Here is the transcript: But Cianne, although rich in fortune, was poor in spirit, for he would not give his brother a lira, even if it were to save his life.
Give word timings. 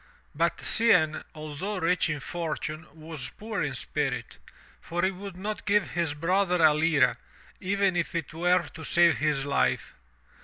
But 0.33 0.57
Cianne, 0.57 1.23
although 1.35 1.77
rich 1.77 2.09
in 2.09 2.19
fortune, 2.21 2.87
was 2.99 3.29
poor 3.37 3.61
in 3.61 3.75
spirit, 3.75 4.39
for 4.81 5.03
he 5.03 5.11
would 5.11 5.37
not 5.37 5.67
give 5.67 5.91
his 5.91 6.15
brother 6.15 6.59
a 6.59 6.73
lira, 6.73 7.17
even 7.59 7.95
if 7.95 8.15
it 8.15 8.33
were 8.33 8.67
to 8.69 8.83
save 8.83 9.17
his 9.17 9.45
life. 9.45 9.93